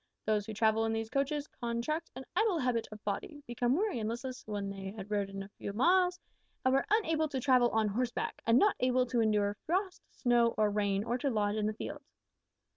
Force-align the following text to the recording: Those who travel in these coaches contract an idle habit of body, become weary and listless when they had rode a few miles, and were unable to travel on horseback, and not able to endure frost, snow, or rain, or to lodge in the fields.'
Those 0.25 0.47
who 0.47 0.53
travel 0.55 0.83
in 0.85 0.93
these 0.93 1.11
coaches 1.11 1.45
contract 1.61 2.09
an 2.15 2.25
idle 2.35 2.57
habit 2.57 2.87
of 2.91 3.03
body, 3.03 3.43
become 3.45 3.77
weary 3.77 3.99
and 3.99 4.09
listless 4.09 4.41
when 4.47 4.67
they 4.67 4.89
had 4.97 5.11
rode 5.11 5.29
a 5.29 5.47
few 5.59 5.73
miles, 5.73 6.19
and 6.65 6.73
were 6.73 6.87
unable 6.89 7.27
to 7.27 7.39
travel 7.39 7.69
on 7.69 7.87
horseback, 7.87 8.41
and 8.47 8.57
not 8.57 8.75
able 8.79 9.05
to 9.05 9.21
endure 9.21 9.57
frost, 9.67 10.01
snow, 10.09 10.55
or 10.57 10.71
rain, 10.71 11.03
or 11.03 11.19
to 11.19 11.29
lodge 11.29 11.55
in 11.55 11.67
the 11.67 11.73
fields.' 11.73 12.15